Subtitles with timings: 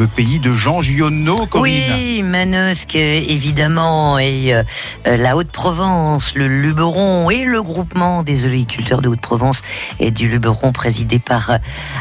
[0.00, 1.72] le pays de Jean Giono, Corinne.
[1.92, 4.64] Oui, Manosque, évidemment, et euh,
[5.06, 9.62] la Haute-Provence, le Luberon et le groupement des oléiculteurs de Haute-Provence
[10.00, 11.58] et du Luberon présidé par euh,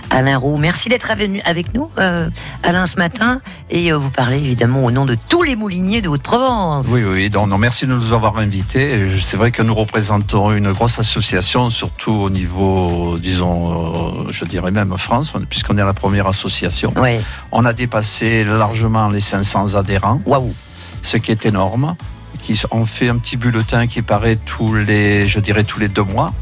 [0.09, 0.57] Alain Roux.
[0.57, 1.11] Merci d'être
[1.45, 2.31] avec nous, euh,
[2.63, 6.87] Alain, ce matin, et vous parlez évidemment au nom de tous les mouliniers de Haute-Provence.
[6.89, 9.07] Oui, oui, donc, non, merci de nous avoir invités.
[9.21, 14.97] C'est vrai que nous représentons une grosse association, surtout au niveau, disons, je dirais même
[14.97, 16.91] France, puisqu'on est la première association.
[16.95, 17.19] Oui.
[17.51, 20.21] On a dépassé largement les 500 adhérents.
[20.25, 20.53] Waouh
[21.01, 21.95] Ce qui est énorme
[22.43, 26.03] qui ont fait un petit bulletin qui paraît tous les, je dirais tous les deux
[26.03, 26.33] mois,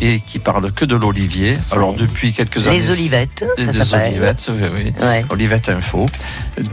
[0.00, 1.58] et qui parle que de l'olivier.
[1.72, 4.12] Alors depuis quelques années, les olivettes, ça s'appelle.
[4.12, 5.06] Olivettes, oui, oui.
[5.30, 6.06] Olivette Info.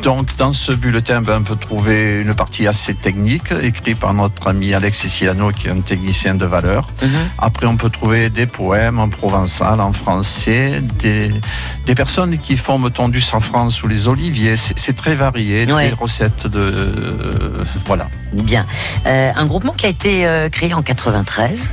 [0.01, 4.47] Donc dans ce bulletin, ben, on peut trouver une partie assez technique, écrite par notre
[4.47, 6.87] ami Alex Silano, qui est un technicien de valeur.
[7.01, 7.09] Mhm.
[7.37, 11.31] Après, on peut trouver des poèmes en provençal, en français, des,
[11.85, 14.55] des personnes qui font, mettons, du en France ou les oliviers.
[14.57, 18.09] C'est très varié, des recettes de, euh, voilà.
[18.33, 18.65] Bien.
[19.05, 21.67] Euh, un groupement qui a été euh, créé en 93.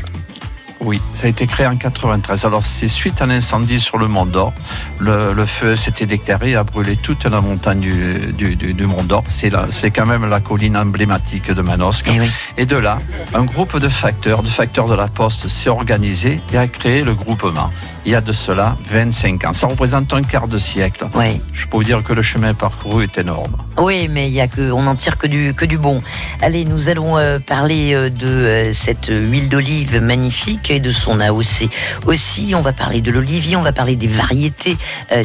[0.80, 2.44] Oui, ça a été créé en 93.
[2.44, 4.52] Alors c'est suite à un incendie sur le Mont d'Or.
[4.98, 9.24] Le, feu s'était déclaré, a brûlé toute la montagne du, du, Mont d'Or.
[9.28, 12.10] C'est, c'est quand même la colline emblématique de Manosque.
[12.10, 12.98] Eh et, de là,
[13.34, 17.14] un groupe de facteurs, de facteurs de la Poste, s'est organisé et a créé le
[17.14, 17.70] groupement
[18.06, 19.52] il y a de cela 25 ans.
[19.52, 21.06] Ça représente un quart de siècle.
[21.14, 21.40] Oui.
[21.52, 23.56] Je peux vous dire que le chemin parcouru est énorme.
[23.78, 26.02] Oui, mais il y a que, on n'en tire que du, que du bon.
[26.40, 31.68] Allez, nous allons euh, parler euh, de euh, cette huile d'olive magnifique de son AOC
[32.06, 32.52] aussi.
[32.54, 34.76] On va parler de l'olivier, on va parler des variétés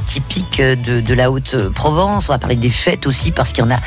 [0.08, 3.80] typiques de, la Haute-Provence, on va parler des fêtes aussi parce qu'il y en a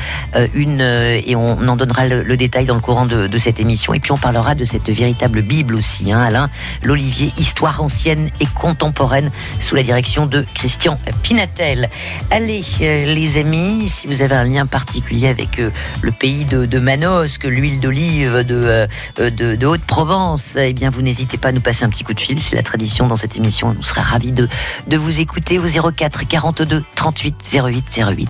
[0.53, 3.93] une et on en donnera le, détail dans le courant de, cette émission.
[3.93, 6.49] Et puis on parlera de cette véritable Bible aussi, hein, Alain.
[6.83, 11.89] L'olivier, histoire ancienne et contemporaine sous la direction de Christian Pinatel.
[12.31, 15.71] Allez, euh, les amis, si vous avez un lien particulier avec euh,
[16.01, 18.87] le pays de, de Manosque, l'huile d'olive de,
[19.19, 22.41] euh, de, Haute-Provence, eh bien, vous n'hésitez pas nous passer un petit coup de fil.
[22.41, 23.75] C'est la tradition dans cette émission.
[23.77, 24.47] On sera ravis de,
[24.87, 28.29] de vous écouter au 04 42 38 08 08.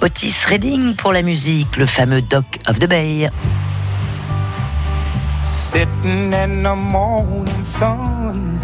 [0.00, 3.28] Otis Redding pour la musique, le fameux Doc of the Bay.
[5.44, 8.60] Sitting in the morning sun.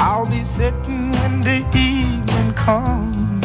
[0.00, 3.44] I'll be sitting when the evening comes,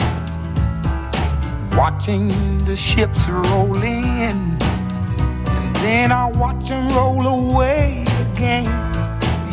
[1.75, 2.27] watching
[2.65, 8.92] the ships roll in, and then I'll watch them roll away again.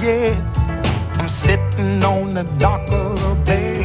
[0.02, 0.32] Yeah,
[1.18, 3.84] I'm sitting on the dock of the bay,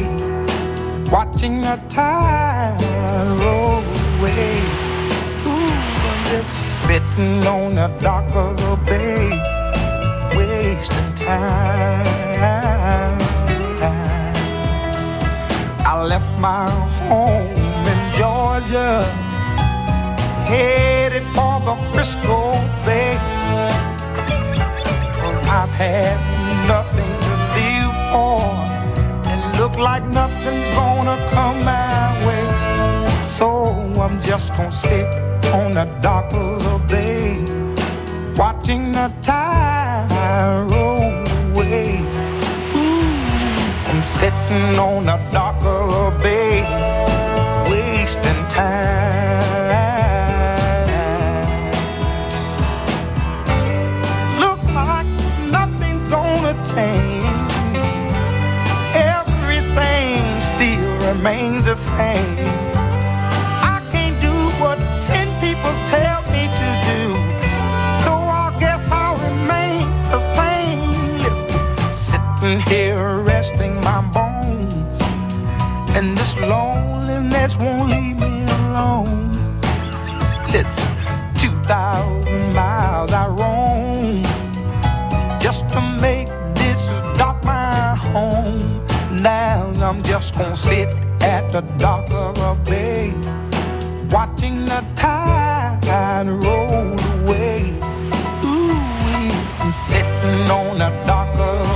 [1.12, 2.80] watching the tide
[3.38, 3.84] roll
[4.16, 4.62] away.
[5.44, 5.70] Ooh,
[6.08, 9.28] I'm just sitting on the dock of the bay,
[10.34, 12.06] wasting time.
[15.84, 16.70] I left my
[17.08, 19.04] home in Georgia,
[20.48, 22.52] headed for the Frisco
[22.86, 23.35] Bay.
[25.76, 26.18] Had
[26.66, 28.40] nothing to live for,
[29.30, 32.46] and look like nothing's gonna come my way.
[33.22, 33.48] So
[34.00, 35.06] I'm just gonna sit
[35.52, 37.44] on the dock of the bay,
[38.36, 41.12] watching the tide roll
[41.52, 42.00] away.
[43.88, 45.45] I'm sitting on a darker
[89.86, 90.88] I'm just gonna sit
[91.20, 93.12] at the dock of a bay,
[94.10, 97.70] watching the tide roll away.
[98.44, 98.72] Ooh,
[99.60, 101.75] I'm sitting on the dock of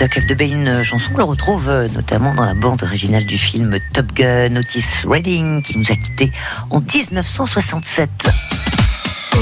[0.00, 3.78] Duck Bay, une chanson qu'on le retrouve euh, notamment dans la bande originale du film
[3.92, 6.30] Top Gun, Otis Redding, qui nous a quittés
[6.70, 8.08] en 1967.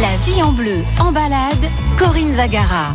[0.00, 1.64] La vie en bleu, en balade,
[1.96, 2.92] Corinne Zagara.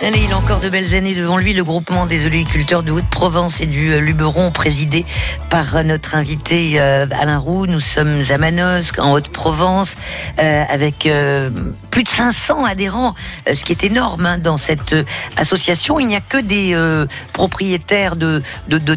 [0.00, 3.60] Allez, il a encore de belles années devant lui, le groupement des oléiculteurs de Haute-Provence
[3.60, 5.04] et du euh, Luberon, présidé
[5.50, 7.66] par euh, notre invité Alain Roux.
[7.66, 9.96] Nous sommes à Manosque, en Haute-Provence,
[10.38, 11.08] avec
[11.94, 13.14] plus de 500 adhérents,
[13.46, 14.96] ce qui est énorme hein, dans cette
[15.36, 16.00] association.
[16.00, 16.76] Il n'y a que des
[17.32, 18.42] propriétaires de,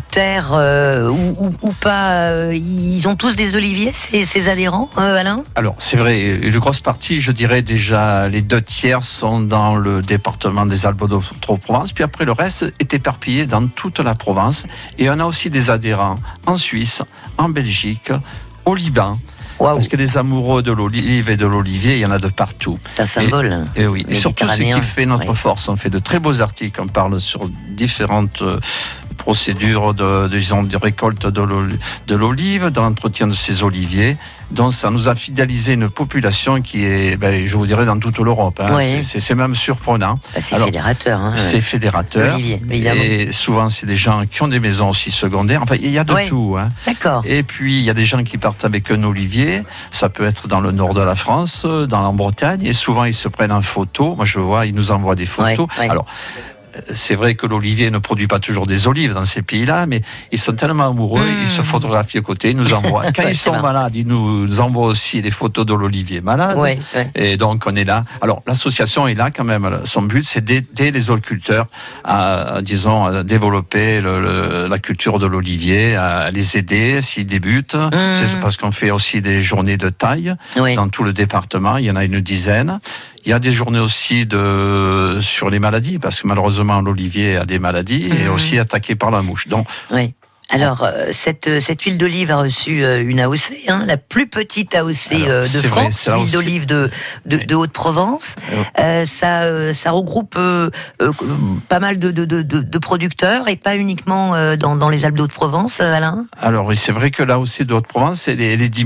[0.09, 2.51] terres ou, pas.
[2.53, 5.43] ils ont tous des oliviers, ces, adhérents, Alain?
[5.53, 10.01] Alors, c'est vrai, une grosse partie, je dirais déjà, les deux tiers sont dans le
[10.01, 14.63] département des Alpes de Provence, puis après le reste est éparpillé dans toute la Provence.
[14.97, 16.15] Et on a aussi des adhérents
[16.47, 17.03] en Suisse,
[17.37, 18.11] en Belgique,
[18.65, 19.19] au Liban.
[19.57, 22.79] Parce que des amoureux de l'olive et de l'olivier, il y en a de partout.
[22.85, 23.65] C'est un symbole.
[23.75, 24.05] Et, oui.
[24.07, 27.19] Et surtout, ce qui fait notre force, on fait de très beaux articles, on parle
[27.19, 28.59] sur différentes euh,
[29.27, 34.15] procédures de, de, de récolte de l'olive, dans l'entretien de ces oliviers.
[34.51, 38.19] Donc ça nous a fidélisé une population qui est, ben, je vous dirais, dans toute
[38.19, 38.61] l'Europe.
[38.61, 39.01] Hein.
[39.03, 40.17] C'est même surprenant.
[40.33, 41.19] Bah, c'est fédérateur.
[41.19, 42.39] Hein, c'est fédérateur.
[42.39, 45.61] et souvent, c'est des gens qui ont des maisons aussi secondaires.
[45.61, 46.55] Enfin, il y a de tout.
[46.57, 46.69] Hein.
[46.85, 47.21] D'accord.
[47.25, 49.63] Et puis, il y a des gens qui partent avec un olivier.
[49.91, 52.65] Ça peut être dans le nord de la France, dans la Bretagne.
[52.65, 54.15] Et souvent, ils se prennent en photo.
[54.15, 55.67] Moi, je vois, ils nous envoient des photos.
[55.77, 56.05] Alors,
[56.93, 60.01] c'est vrai que l'olivier ne produit pas toujours des olives dans ces pays-là, mais
[60.31, 61.65] ils sont tellement amoureux, ils se hmm.
[61.65, 63.11] photographient à côté, ils nous envoient.
[63.15, 66.57] Quand ils sont malades, ils nous envoient aussi des photos de l'olivier malade.
[67.15, 68.03] Et donc, on est là.
[68.21, 69.81] Alors, l'association est là quand même.
[69.85, 71.67] Son but, c'est d'aider les oliculteurs
[72.03, 77.75] à, disons, à développer la culture de l'olivier, à les aider s'ils débutent.
[77.75, 78.13] Hmm.
[78.13, 80.35] C'est parce qu'on fait aussi des journées de taille
[80.75, 81.77] dans tout le département.
[81.77, 82.79] Il y en a une dizaine.
[83.27, 87.43] Il y a des journées aussi de, sur les maladies, parce que malheureusement, l'olivier a
[87.43, 88.33] des maladies et mhm.
[88.33, 89.49] aussi attaqué par la mouche.
[89.49, 90.13] Donc, oui.
[90.49, 94.73] Alors, euh, cette, cette huile d'olive a reçu euh, une AOC, hein, la plus petite
[94.75, 96.89] AOC euh, de France, l'huile d'olive de,
[97.25, 98.37] de, Haute-Provence.
[99.03, 100.39] ça, ça regroupe
[101.67, 105.81] pas mal de, de, de, producteurs et pas uniquement dans, dans les Alpes de Haute-Provence,
[105.81, 106.25] Alain?
[106.39, 108.85] Alors oui, c'est vrai que l'AOC de Haute-Provence, elle, est 10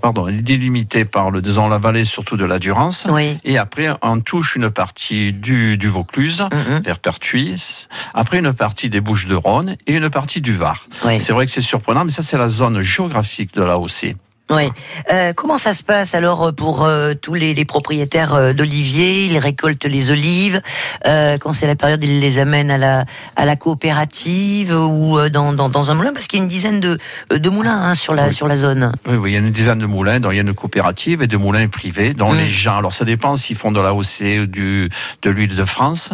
[0.00, 3.06] pardon, elle est délimitée par le dans la vallée surtout de la Durance.
[3.44, 6.84] Et après, on touche une partie du, du Vaucluse, mm-hmm.
[6.84, 7.86] vers Pertuis.
[8.14, 10.86] Après, une partie des Bouches de Rhône et une partie du Var.
[11.18, 14.14] C'est vrai que c'est surprenant, mais ça, c'est la zone géographique de l'AOC.
[14.48, 14.68] Oui.
[15.12, 19.24] Euh, comment ça se passe alors pour euh, tous les, les propriétaires euh, d'oliviers?
[19.26, 20.60] Ils récoltent les olives.
[21.04, 23.04] Euh, quand c'est la période, ils les amènent à la,
[23.34, 26.12] à la coopérative ou euh, dans, dans, dans, un moulin?
[26.12, 26.98] Parce qu'il y a une dizaine de,
[27.30, 28.92] de moulins hein, sur, la, sur la zone.
[29.06, 30.20] Oui, oui, il y a une dizaine de moulins.
[30.20, 32.38] Donc il y a une coopérative et de moulins privés dont mm.
[32.38, 32.78] les gens...
[32.78, 34.88] Alors ça dépend s'ils font de la l'AOC ou du,
[35.22, 36.10] de l'huile de France.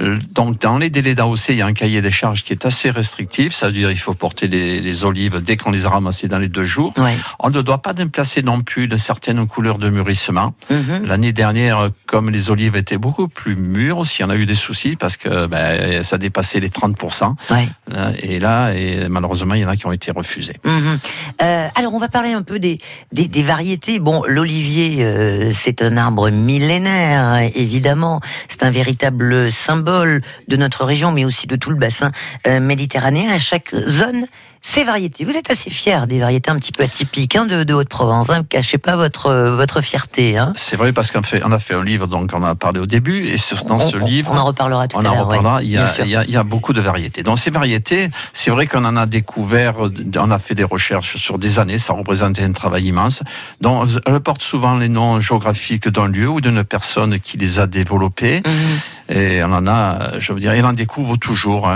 [0.00, 2.64] Euh, donc, dans les délais d'AOC, il y a un cahier des charges qui est
[2.64, 3.52] assez restrictif.
[3.52, 6.48] Ça veut dire qu'il faut porter les, olives dès qu'on les a ramassées dans les
[6.48, 6.92] deux jours.
[7.40, 10.54] On ne doit pas déplacer non plus de certaines couleurs de mûrissement.
[10.70, 11.06] Mhm.
[11.06, 14.96] L'année dernière, comme les olives étaient beaucoup plus mûres aussi, on a eu des soucis
[14.96, 17.34] parce que ben, ça dépassait les 30%.
[17.50, 20.56] Euh, et là, et malheureusement, il y en a qui ont été refusés.
[20.64, 20.98] Mhm.
[21.42, 22.78] Euh, alors, on va parler un peu des,
[23.12, 23.98] des, variétés.
[23.98, 28.20] Bon, l'olivier, c'est un arbre millénaire, évidemment.
[28.48, 32.10] C'est un véritable symbole de notre région, mais aussi de tout le bassin
[32.46, 33.30] euh, méditerranéen.
[33.30, 34.26] À chaque zone,
[34.62, 35.24] ces variétés.
[35.24, 38.30] Vous êtes assez fier des variétés un petit peu atypiques hein, de, Haute-Provence.
[38.30, 40.38] Hein, cachez pas votre, euh, votre fierté.
[40.38, 40.52] Hein.
[40.56, 42.86] C'est vrai parce qu'on fait, on a fait un livre, donc on a parlé au
[42.86, 43.36] début, et
[43.66, 44.30] dans ce livre.
[44.32, 45.60] On en reparlera tout à l'heure.
[45.62, 47.24] il, y a, il, y a, beaucoup de variétés.
[47.24, 49.74] Dans ces variétés, c'est vrai qu'on en a découvert,
[50.16, 53.22] on a fait des recherches sur des années, ça représentait un travail immense.
[53.60, 57.66] Donc, elle porte souvent les noms géographiques d'un lieu ou d'une personne qui les a
[57.66, 58.42] développés.
[58.46, 59.16] Mhm.
[59.16, 61.70] Et on en a, je veux dire, il en découvre toujours.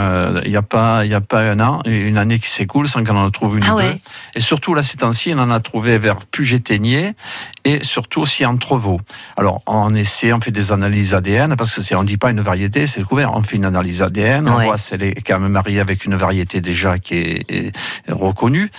[0.45, 3.05] Il n'y a pas, il y a pas un an, une année qui s'écoule sans
[3.05, 3.99] qu'on en trouve une ah ou deux.
[4.35, 7.13] Et surtout là, ces temps-ci, on en a trouvé vers Puget-Ténier
[7.65, 9.01] et surtout aussi en Trevaux.
[9.37, 12.41] Alors, on essaie, on fait des analyses ADN parce que si on dit pas une
[12.41, 13.35] variété, c'est découvert.
[13.35, 16.17] On fait une analyse ADN, on voit si elle est quand même mariée avec une
[16.17, 17.73] variété déjà qui est
[18.09, 18.71] reconnue.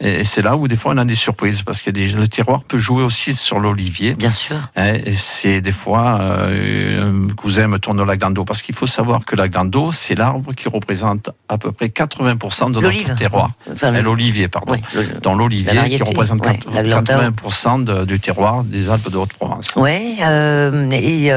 [0.00, 2.78] Et c'est là où des fois on a des surprises parce que le terroir peut
[2.78, 4.14] jouer aussi sur l'olivier.
[4.14, 4.56] Bien sûr.
[4.76, 9.24] Et c'est des fois euh, un cousin me tourne la glande parce qu'il faut savoir
[9.24, 13.50] que la glande c'est l'arbre qui représente à peu près 80% de notre terroir.
[13.82, 14.76] Euh, l'olivier, pardon.
[15.22, 19.70] Dans l'olivier qui représente 80% du terroir des Alpes de Haute-Provence.
[19.76, 20.16] Oui.
[20.22, 21.32] Euh, et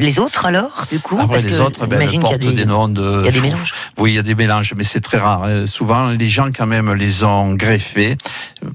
[0.00, 1.18] les autres alors, du coup?
[1.20, 2.52] Après les autres, ben, portent des...
[2.52, 2.64] des...
[2.64, 3.22] noms de.
[3.22, 3.74] Il y a des mélanges.
[3.98, 5.44] Oui, il y a des mélanges, mais c'est très rare.
[5.44, 5.66] Hein.
[5.66, 8.09] Souvent, les gens quand même les ont greffés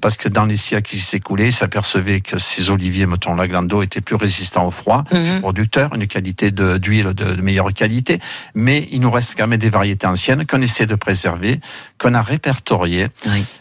[0.01, 4.01] parce que dans les siècles qui s'écoulaient, s'apercevait que ces oliviers, mettons la glando, étaient
[4.01, 5.42] plus résistants au froid, mhm.
[5.42, 8.20] producteurs, une qualité d'huile de, meilleure qualité,
[8.54, 11.60] mais il nous reste quand même des variétés anciennes qu'on essaie de préserver,
[11.98, 13.08] qu'on a répertoriées,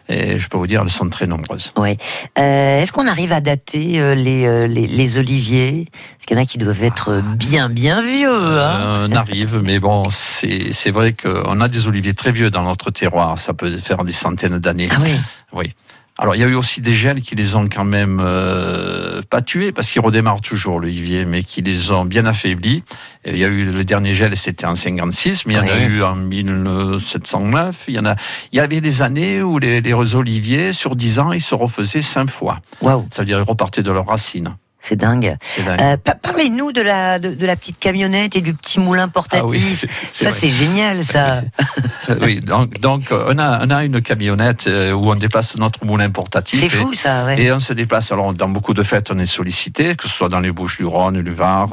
[0.08, 1.72] et je peux vous dire, elles sont très nombreuses.
[1.76, 1.96] Oui.
[2.38, 5.86] Euh, est-ce qu'on arrive à dater euh, euh, les, les, oliviers?
[5.92, 8.60] Parce qu'il y en a qui doivent être bien, bien vieux.
[8.60, 12.90] Hein on arrive, mais bon, c'est vrai qu'on a des oliviers très vieux dans notre
[12.90, 14.88] terroir, ça peut faire des centaines d'années.
[14.90, 15.18] Ah oui
[15.54, 15.72] oui.
[16.16, 19.42] Alors, il y a eu aussi des gels qui les ont quand même euh, pas
[19.42, 22.84] tués, parce qu'ils redémarrent toujours, le Ivier, mais qui les ont bien affaiblis.
[23.24, 25.66] Et il y a eu le dernier gel, c'était en 56, mais il y en
[25.66, 27.84] a eu en 1709.
[27.88, 28.14] Il y en a,
[28.52, 31.56] il y avait des années où les, les réseaux oliviers, sur 10 ans, ils se
[31.56, 32.60] refaisaient 5 fois.
[32.82, 33.08] Waouh.
[33.10, 34.56] Ça veut dire qu'ils repartaient de leurs racines.
[34.86, 35.36] C'est dingue.
[35.66, 39.42] Euh, Parlez-nous de la, de, de, la petite camionnette et du petit moulin portatif.
[39.42, 41.40] Ah oui, ça, c'est génial, ça.
[42.20, 46.10] oui, donc, donc on, a, on a une camionnette euh, où on déplace notre moulin
[46.10, 46.60] portatif.
[46.60, 47.40] C'est fou, ça, ouais.
[47.40, 48.12] Et on se déplace.
[48.12, 51.32] Alors, dans beaucoup de fêtes, on est sollicité, que ce soit dans les Bouches-du-Rhône, le
[51.32, 51.68] Var.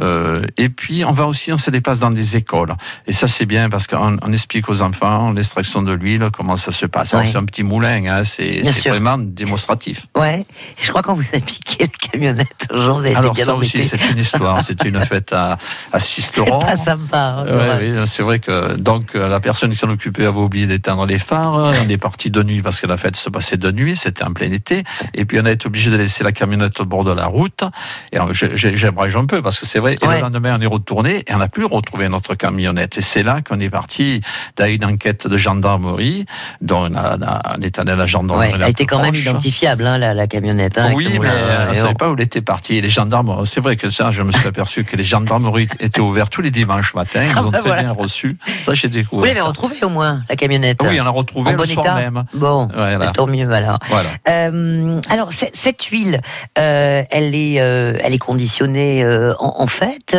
[0.00, 2.74] Euh, et puis, on va aussi, on se déplace dans des écoles.
[3.08, 6.70] Et ça, c'est bien parce qu'on on explique aux enfants l'extraction de l'huile, comment ça
[6.70, 7.14] se passe.
[7.14, 7.24] Ouais.
[7.24, 10.06] C'est un petit moulin, hein, c'est vraiment démonstratif.
[10.16, 10.46] Ouais.
[10.80, 12.43] Je crois qu'on vous a piqué la camionnette.
[12.70, 14.60] Alors ça aussi, c'est une histoire.
[14.60, 15.58] C'était une fête à,
[15.92, 16.60] à Sisteron.
[16.60, 17.18] C'est pas sympa.
[17.18, 21.06] Hein, ouais, oui, c'est vrai que donc la personne qui s'en occupait avait oublié d'éteindre
[21.06, 21.56] les phares.
[21.56, 23.96] On est parti de nuit parce que la fête se passait de nuit.
[23.96, 24.84] C'était en plein été.
[25.14, 27.64] Et puis on a été obligé de laisser la camionnette au bord de la route.
[28.12, 29.96] Et j'aimerais un peu parce que c'est vrai.
[30.00, 30.16] Et ouais.
[30.16, 32.98] le lendemain, on est retourné et on n'a plus retrouvé notre camionnette.
[32.98, 34.20] Et c'est là qu'on est parti
[34.56, 36.26] dans une enquête de gendarmerie
[36.60, 38.48] dont on, a, on est allé à la gendarmerie.
[38.48, 40.78] Ouais, elle était quand même identifiable, hein, la, la, camionnette.
[40.78, 41.28] Hein, oui, mais
[41.66, 42.76] on ne savait pas où elle était partie.
[42.76, 46.00] Et les gendarmes, c'est vrai que ça, je me suis aperçu que les gendarmeries étaient
[46.00, 47.24] ouverts tous les dimanches matin.
[47.24, 47.82] Ils ont ah, très voilà.
[47.82, 48.38] bien reçu.
[48.62, 49.20] Ça, j'ai découvert.
[49.20, 51.94] Vous l'avez retrouvée au moins, la camionnette Oui, on l'a retrouvée le bon soir état
[51.96, 52.24] même.
[52.34, 53.08] Bon, voilà.
[53.12, 53.78] tant mieux alors.
[53.88, 54.08] Voilà.
[54.28, 56.20] Euh, alors, cette huile,
[56.58, 59.04] euh, elle, est, euh, elle est conditionnée
[59.38, 60.16] en, en, fait.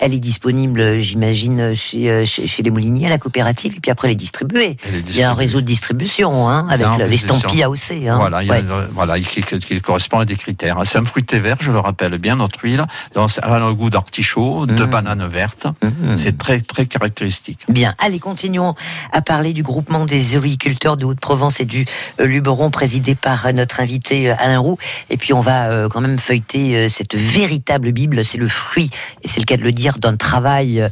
[0.00, 4.08] Elle est disponible, j'imagine, chez, chez, chez, les mouliniers, à la coopérative, et puis après,
[4.08, 4.76] elle est distribuée.
[4.86, 5.14] Elle est distribuée.
[5.14, 8.06] Il y a un réseau de distribution hein, avec l'estampille AOC.
[8.08, 8.16] Hein.
[8.16, 8.64] Voilà, il, y a, ouais.
[8.92, 9.26] voilà, il,
[9.70, 10.78] il correspond à des critères.
[10.84, 12.84] C'est un fruité vert, je le rappelle bien, notre huile.
[13.14, 14.66] Elle a le goût d'artichaut, mmh.
[14.66, 15.66] de banane verte.
[15.82, 16.16] Mmh.
[16.16, 17.64] C'est très, très caractéristique.
[17.68, 17.94] Bien.
[17.98, 18.74] Allez, continuons
[19.12, 21.86] à parler du groupement des oliculteurs de Haute-Provence et du
[22.20, 24.78] euh, Luberon, présidé par euh, notre invité euh, Alain Roux.
[25.10, 28.24] Et puis, on va quand même feuilleter cette véritable Bible.
[28.24, 28.90] C'est le fruit,
[29.22, 30.88] et c'est le cas de le dire, d'un travail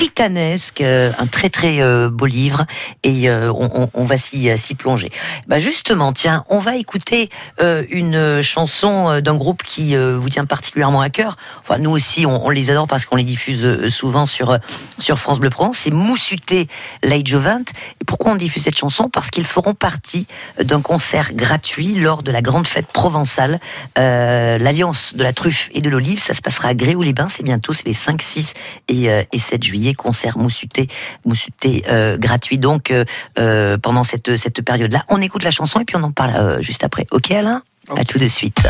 [0.00, 2.64] titanesque, un très très euh, beau livre,
[3.02, 5.10] et euh, on, va s'y plonger.
[5.46, 7.28] Bah justement, tiens, on va écouter
[7.60, 11.36] euh, une chanson d'un groupe qui vous tient particulièrement à cœur.
[11.60, 14.58] Enfin, nous aussi, on, les adore parce qu'on les diffuse souvent sur
[14.98, 15.78] sur France Bleu Provence.
[15.80, 16.68] C'est Moussuté
[17.02, 17.68] Late Jovent.
[18.00, 19.10] Et pourquoi on diffuse cette chanson?
[19.10, 20.26] Parce qu'ils feront partie
[20.62, 23.60] d'un concert gratuit lors de la grande fête provençale,
[23.96, 26.22] l'Alliance de la truffe et de l'olive.
[26.22, 27.28] Ça se passera à Gréoux-les-Bains.
[27.28, 28.54] C'est bientôt, c'est les 5, 6
[28.88, 30.88] et, et 7 juillet concert moussuté,
[31.24, 33.04] moussuté euh, gratuit donc euh,
[33.38, 35.04] euh, pendant cette, cette période-là.
[35.08, 37.06] On écoute la chanson et puis on en parle euh, juste après.
[37.10, 37.62] Ok Alain?
[37.88, 38.00] Okay.
[38.00, 38.68] À tout de suite.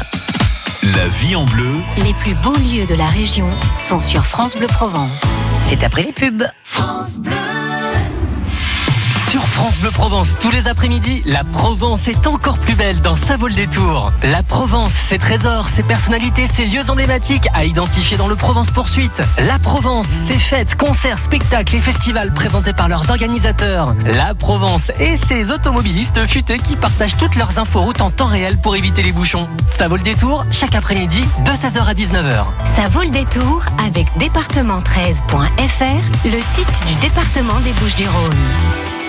[0.83, 1.75] La vie en bleu.
[1.99, 5.25] Les plus beaux lieux de la région sont sur France Bleu Provence.
[5.61, 6.45] C'est après les pubs.
[6.65, 7.33] France Bleu.
[9.31, 13.37] Sur France Bleu Provence, tous les après-midi, la Provence est encore plus belle dans sa
[13.37, 14.11] vol des tours.
[14.25, 19.23] La Provence, ses trésors, ses personnalités, ses lieux emblématiques à identifier dans le Provence Poursuite.
[19.39, 23.95] La Provence, ses fêtes, concerts, spectacles et festivals présentés par leurs organisateurs.
[24.05, 28.75] La Provence et ses automobilistes futés qui partagent toutes leurs inforoutes en temps réel pour
[28.75, 29.49] éviter les bouchons.
[29.65, 32.47] Ça vaut le détour chaque après-midi de 16h à 19h.
[32.75, 39.00] Ça vaut le détour avec département13.fr, le site du département des Bouches-du-Rhône.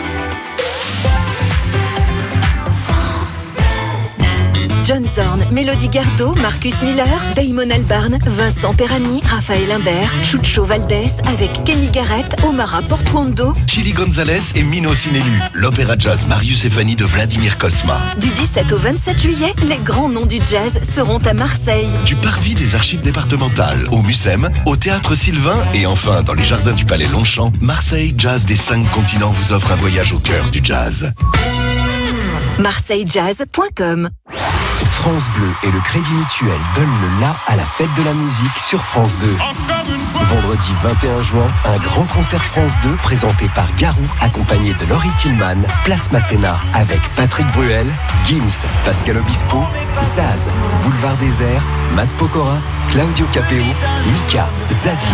[4.83, 11.63] John Zorn, Mélodie Gardot, Marcus Miller, Damon Albarn, Vincent Perani, Raphaël Imbert, Chucho Valdés avec
[11.63, 15.39] Kenny Garrett, Omara Portuondo, Chili Gonzalez et Mino Sinelu.
[15.53, 17.99] L'opéra jazz Marius et Fanny de Vladimir Kosma.
[18.17, 21.89] Du 17 au 27 juillet, les grands noms du jazz seront à Marseille.
[22.05, 26.73] Du parvis des archives départementales au Mucem, au théâtre Sylvain et enfin dans les jardins
[26.73, 30.59] du Palais Longchamp, Marseille Jazz des cinq continents vous offre un voyage au cœur du
[30.63, 31.13] jazz.
[32.59, 38.13] marseillejazz.com France Bleu et le Crédit Mutuel donnent le la à la fête de la
[38.13, 39.27] musique sur France 2.
[40.25, 45.63] Vendredi 21 juin, un grand concert France 2 présenté par Garou, accompagné de Laurie Tillman,
[45.83, 47.87] Place Masséna, avec Patrick Bruel,
[48.25, 49.63] Gims, Pascal Obispo,
[50.15, 50.47] Zaz,
[50.83, 52.59] Boulevard Désert, Matt Pokora,
[52.91, 53.63] Claudio Capeo,
[54.11, 55.07] Mika, Zazie,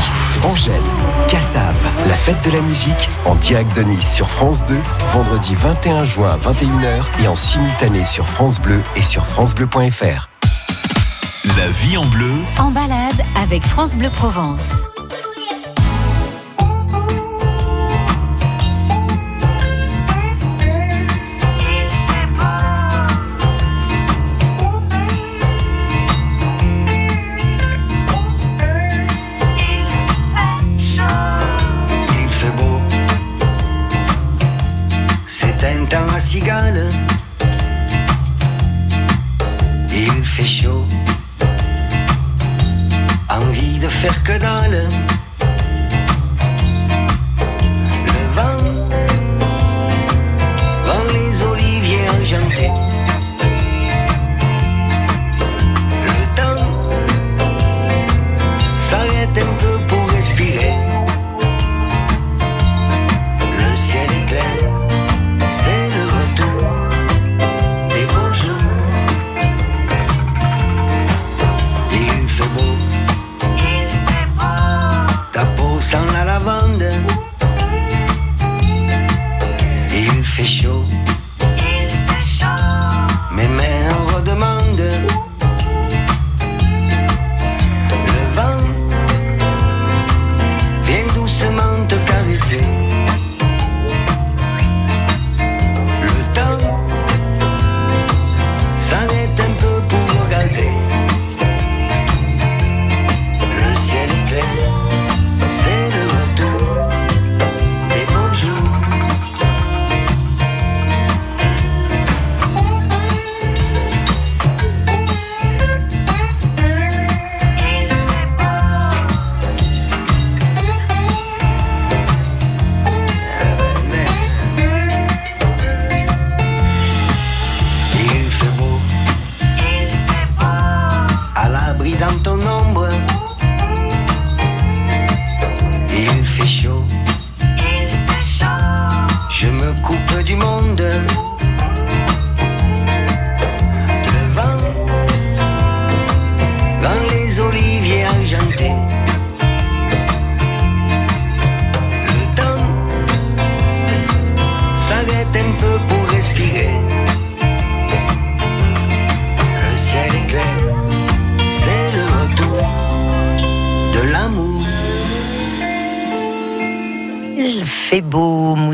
[0.44, 0.82] Angèle,
[1.28, 1.76] Kassav.
[2.08, 4.76] La fête de la musique en direct de Nice sur France 2,
[5.14, 10.28] vendredi 21 juin à 21h et en simultané sur France Bleu et sur francebleu.fr.
[11.46, 12.34] La vie en bleu.
[12.58, 14.88] En balade avec France Bleu Provence.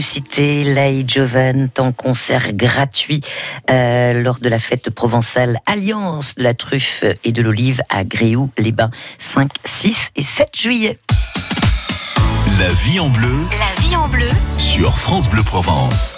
[0.01, 3.21] Cité Lay Joven en concert gratuit
[3.69, 8.91] euh, lors de la fête provençale Alliance de la truffe et de l'olive à Gréoux-les-Bains
[9.19, 10.97] 5, 6 et 7 juillet.
[12.59, 13.47] La vie en bleu.
[13.51, 14.29] La vie en bleu.
[14.57, 16.15] Sur France Bleu Provence.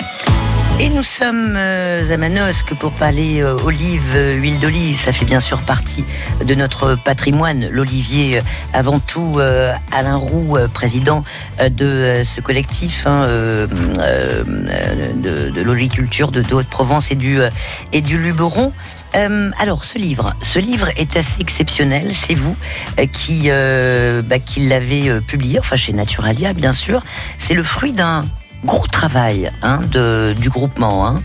[0.78, 5.00] Et nous sommes euh, à Manosque pour parler euh, olive, euh, huile d'olive.
[5.00, 6.04] Ça fait bien sûr partie
[6.44, 7.70] de notre patrimoine.
[7.72, 8.42] L'olivier,
[8.74, 9.40] avant tout,
[9.92, 11.24] Alain Roux, président
[11.66, 13.68] de ce collectif hein, de,
[15.50, 17.40] de l'oliculture de, Haute-Provence et du,
[17.94, 18.74] et du Luberon.
[19.14, 22.14] alors, ce livre, ce livre est assez exceptionnel.
[22.14, 22.58] C'est vous
[23.14, 27.02] qui, bah, qui l'avez publié, enfin chez Naturalia, bien sûr.
[27.38, 28.26] C'est le fruit d'un
[28.66, 31.08] gros travail hein, de, du groupement.
[31.08, 31.22] Hein.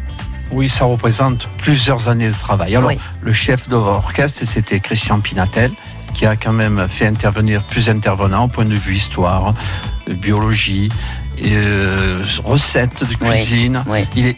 [0.53, 2.77] Oui, ça représente plusieurs années de travail.
[2.77, 5.73] Alors, le chef d'orchestre, c'était Christian Pinatel,
[6.13, 9.55] qui a quand même fait intervenir plus intervenants au point de vue histoire,
[10.09, 10.91] biologie,
[11.39, 13.83] et, euh, recettes de cuisine.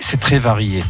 [0.00, 0.84] C'est très varié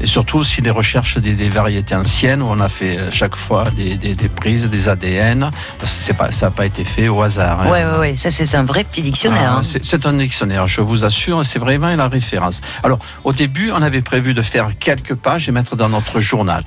[0.00, 3.64] et surtout aussi des recherches des, variétés anciennes où on a fait euh, chaque fois
[3.70, 7.66] des, prises, des ADN, parce que pas, ça n'a pas été fait au hasard.
[7.70, 9.52] Oui, oui, oui, ça c'est un vrai petit dictionnaire.
[9.54, 9.80] Ah, hein.
[9.82, 12.60] C'est un dictionnaire, je vous assure, c'est vraiment la référence.
[12.82, 16.64] Alors, au début, on avait prévu de faire quelques pages et mettre dans notre journal.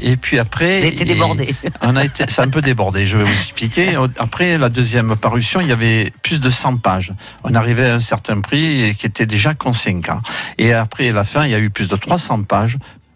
[0.00, 0.80] Et puis après...
[0.80, 1.54] Vous été débordé.
[1.82, 3.96] On a été, c'est un peu débordé, je vais vous expliquer.
[4.18, 7.12] Après la deuxième parution, il y avait plus de 100 pages.
[7.44, 10.20] On arrivait à un certain prix qui était déjà conséquent.
[10.58, 12.71] Et après la fin, il y a eu plus de 300 pages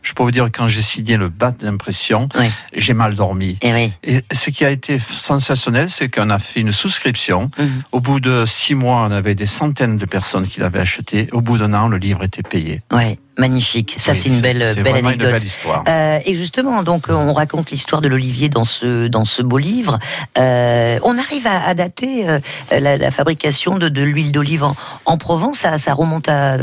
[0.06, 2.28] je peux vous dire, quand j'ai signé le bat d'impression,
[2.72, 3.58] j'ai mal dormi.
[3.60, 7.50] Eh Et, ce qui a été sensationnel, c'est qu'on a fait une souscription.
[7.58, 7.82] Mhm.
[7.90, 11.28] Au bout de six mois, on avait des centaines de personnes qui l'avaient acheté.
[11.32, 12.82] Au bout d'un an, le livre était payé.
[12.92, 13.18] Ouais.
[13.38, 15.30] Magnifique, ça c'est une belle, belle anecdote.
[15.32, 15.84] belle histoire.
[15.88, 19.98] Euh, et justement, donc on raconte l'histoire de l'olivier dans ce dans ce beau livre.
[20.38, 22.38] Euh, on arrive à, dater euh,
[22.70, 24.64] la, fabrication de, de l'huile d'olive
[25.04, 25.58] en, Provence.
[25.58, 26.56] Ça, ça remonte à,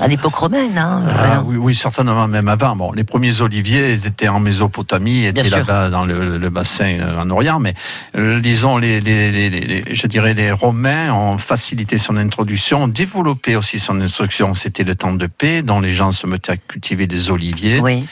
[0.00, 0.78] à l'époque romaine.
[0.78, 2.76] Hein, ah, oui, oui, certainement même avant.
[2.76, 7.58] Bon, les premiers oliviers étaient en Mésopotamie, étaient là-bas dans le, le, bassin en Orient,
[7.58, 7.74] mais
[8.14, 13.80] disons les, les, les, je dirais les Romains ont facilité son introduction, ont développé aussi
[13.80, 14.54] son instruction.
[14.54, 17.80] C'était le temps de paix, dont les gens se mettait à cultiver des oliviers.
[17.80, 18.04] Oui.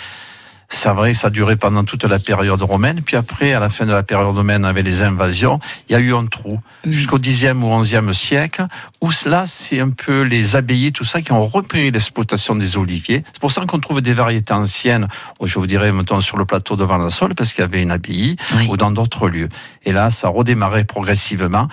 [0.73, 3.03] C'est vrai, ça a duré pendant toute la période romaine.
[3.05, 5.59] Puis après, à la fin de la période romaine, avec les invasions,
[5.89, 6.93] il y a eu un trou mm.
[6.93, 8.67] jusqu'au 10e ou 11e siècle,
[9.01, 13.25] où cela, c'est un peu les abbayes, tout ça, qui ont repris l'exploitation des oliviers.
[13.33, 15.09] C'est pour ça qu'on trouve des variétés anciennes,
[15.43, 18.37] je vous dirais, maintenant sur le plateau de Valençol, parce qu'il y avait une abbaye,
[18.69, 19.49] ou dans d'autres lieux.
[19.85, 21.67] Et là, ça a redémarré progressivement.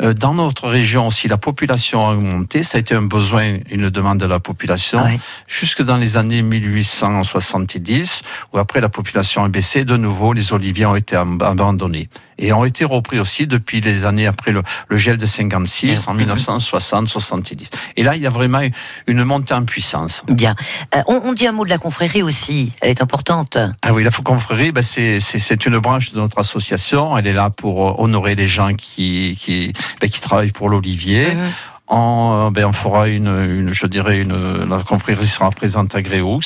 [0.00, 3.90] Euh, dans notre région, si la population a augmenté, ça a été un besoin, une
[3.90, 5.02] demande de la population,
[5.48, 10.86] jusque dans les années 1870, où après la population a baissé, de nouveau, les oliviers
[10.86, 12.08] ont été abandonnés.
[12.40, 17.70] Et ont été repris aussi depuis les années après le, gel de 56, en 1960-70.
[17.96, 18.60] Et là, il y a vraiment
[19.08, 20.22] une montée en puissance.
[20.28, 20.54] Bien.
[20.94, 23.58] Euh, on, dit un mot de la confrérie aussi, elle est importante.
[23.82, 28.00] Ah oui, la confrérie, ben c'est une branche de notre association, elle est là pour
[28.00, 31.34] honorer les gens qui, qui ben, qui travaillent pour l'Olivier.
[31.34, 31.44] Mhm.
[31.90, 36.40] En, ben, on fera une, une, je dirais, une, la confrérie sera présente à Gréoux.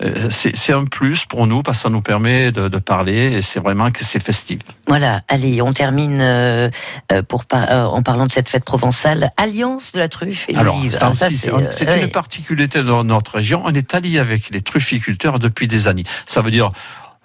[0.00, 3.42] Euh, c'est un plus pour nous parce que ça nous permet de, de parler et
[3.42, 4.60] c'est vraiment que c'est festif.
[4.86, 6.70] Voilà, allez, on termine euh,
[7.10, 12.00] euh pour en parlant de cette fête provençale, Alliance de la truffe et Alors, c'est
[12.00, 13.62] une particularité de notre région.
[13.64, 16.04] On est allié avec les trufficulteurs depuis des années.
[16.26, 16.70] Ça veut dire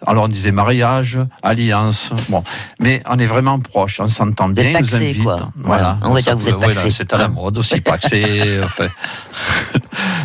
[0.06, 2.44] alors on disait mariage, alliance, bon,
[2.80, 5.44] mais on est vraiment proche, on s'entend bien, ils nous invitent.
[5.56, 6.92] Voilà, on, va dire que vous êtes paxé.
[6.92, 8.60] c'est à la mode aussi, paxé.
[8.63, 8.88] enfin.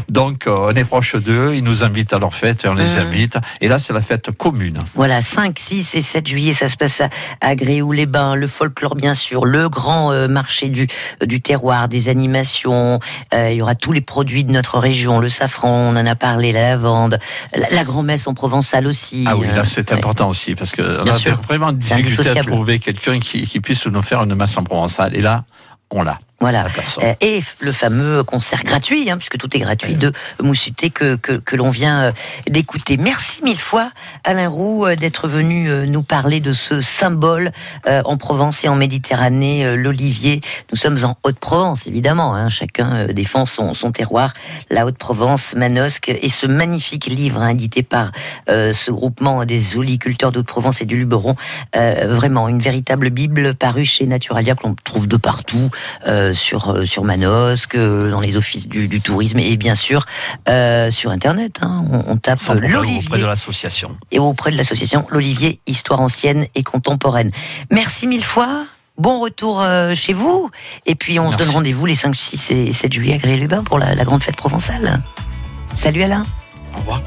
[0.08, 2.94] Donc euh, on est proche d'eux, ils nous invitent à leur fête et on les
[2.94, 2.98] mmh.
[2.98, 3.38] invite.
[3.60, 4.78] Et là c'est la fête commune.
[4.94, 7.02] Voilà, 5, 6 et 7 juillet, ça se passe
[7.40, 10.88] à, Gréoux-les-Bains, le folklore bien sûr, le grand euh, marché du,
[11.24, 13.00] du terroir, des animations,
[13.34, 16.14] euh, il y aura tous les produits de notre région, le safran, on en a
[16.14, 17.18] parlé, la lavande,
[17.54, 19.24] la, grand-messe en provençal aussi.
[19.26, 23.46] Ah oui, là c'est important aussi, parce qu'on a vraiment difficulté à trouver quelqu'un qui,
[23.46, 25.16] qui, puisse nous faire une masse en provençal.
[25.16, 25.44] Et là,
[25.90, 26.18] on l'a.
[26.40, 26.66] Voilà.
[27.02, 31.32] Euh, et le fameux concert gratuit, hein, puisque tout est gratuit, de Moussuté que, que,
[31.32, 32.12] que l'on vient euh,
[32.48, 32.96] d'écouter.
[32.96, 33.90] Merci mille fois,
[34.22, 37.50] Alain Roux, euh, d'être venu nous parler de ce symbole
[37.86, 40.40] en Provence et en Méditerranée, l'Olivier.
[40.70, 42.34] Nous sommes en Haute-Provence, évidemment.
[42.34, 44.32] Hein, chacun défend son, son terroir.
[44.70, 48.12] La Haute-Provence, Manosque, et ce magnifique livre hein, édité par
[48.48, 51.36] ce groupement des oliculteurs d'Haute-Provence et du Luberon.
[51.74, 55.70] vraiment, une véritable Bible parue chez Naturalia, que l'on trouve de partout.
[56.06, 60.06] Euh, sur, euh, sur Manosque, euh, dans les offices du, tourisme et bien sûr
[60.90, 61.60] sur Internet.
[61.62, 61.84] Hein.
[62.06, 63.00] on, tape l'Olivier.
[63.04, 63.96] Auprès de l'association.
[64.10, 67.30] Et auprès de l'association L'Olivier, Histoire ancienne et contemporaine.
[67.70, 68.64] Merci mille fois.
[68.96, 69.64] Bon retour
[69.94, 70.50] chez vous.
[70.86, 73.78] Et puis on se donne rendez-vous les 5, 6 et 7 juillet à Gré-les-Bains pour
[73.78, 75.00] la, la grande fête provençale.
[75.74, 76.26] Salut Alain.
[76.74, 77.02] Au revoir.